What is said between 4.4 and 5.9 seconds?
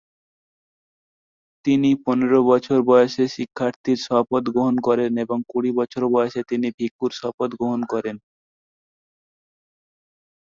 গ্রহণ করেন এবং কুড়ি